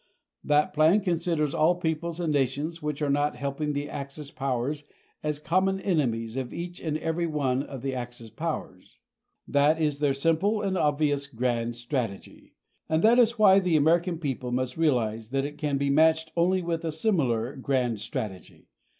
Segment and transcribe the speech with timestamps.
[0.43, 4.83] That plan considers all peoples and nations which are not helping the Axis powers
[5.21, 8.97] as common enemies of each and every one of the Axis powers.
[9.47, 12.55] That is their simple and obvious grand strategy.
[12.89, 16.63] And that is why the American people must realize that it can be matched only
[16.63, 18.69] with similar grand strategy.